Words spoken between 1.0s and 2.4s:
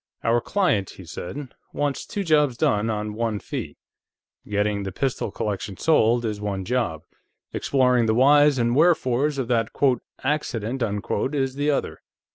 said, "wants two